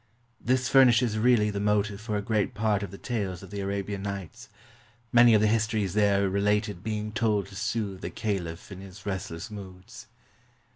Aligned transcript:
This 0.43 0.67
furnishes 0.67 1.19
really 1.19 1.51
the 1.51 1.59
motive 1.59 2.01
for 2.01 2.17
a 2.17 2.23
great 2.23 2.55
part 2.55 2.81
of 2.81 2.89
the 2.89 2.97
tales 2.97 3.43
of 3.43 3.51
the 3.51 3.59
"Arabian 3.59 4.01
Nights," 4.01 4.49
many 5.13 5.35
of 5.35 5.41
the 5.41 5.45
histories 5.47 5.93
there 5.93 6.27
related 6.27 6.83
being 6.83 7.11
told 7.11 7.45
to 7.49 7.55
soothe 7.55 8.01
the 8.01 8.09
caliph 8.09 8.71
in 8.71 8.81
his 8.81 9.05
restless 9.05 9.51
moods. 9.51 10.07